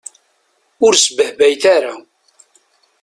[0.85, 1.93] Ur sbehbayet ara.